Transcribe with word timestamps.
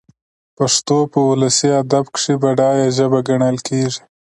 پښتو 0.57 0.97
په 1.11 1.19
اولسي 1.29 1.69
ادب 1.81 2.05
کښي 2.13 2.35
بډايه 2.41 2.87
ژبه 2.97 3.19
ګڼل 3.27 3.55
سوې. 3.65 3.89